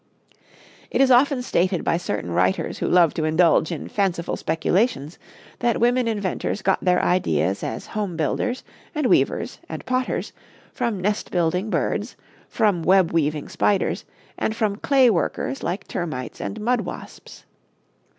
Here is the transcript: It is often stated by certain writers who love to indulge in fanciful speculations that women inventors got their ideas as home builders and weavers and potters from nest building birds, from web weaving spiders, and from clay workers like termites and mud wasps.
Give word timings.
It 0.89 0.99
is 0.99 1.11
often 1.11 1.43
stated 1.43 1.83
by 1.83 1.97
certain 1.97 2.31
writers 2.31 2.79
who 2.79 2.87
love 2.87 3.13
to 3.13 3.23
indulge 3.23 3.71
in 3.71 3.87
fanciful 3.87 4.35
speculations 4.35 5.19
that 5.59 5.79
women 5.79 6.07
inventors 6.07 6.63
got 6.63 6.83
their 6.83 6.99
ideas 7.03 7.63
as 7.63 7.85
home 7.85 8.17
builders 8.17 8.63
and 8.95 9.05
weavers 9.05 9.59
and 9.69 9.85
potters 9.85 10.33
from 10.73 10.99
nest 10.99 11.29
building 11.29 11.69
birds, 11.69 12.15
from 12.49 12.81
web 12.81 13.11
weaving 13.11 13.47
spiders, 13.47 14.03
and 14.39 14.55
from 14.55 14.77
clay 14.77 15.07
workers 15.11 15.61
like 15.61 15.87
termites 15.87 16.41
and 16.41 16.59
mud 16.59 16.81
wasps. 16.81 17.45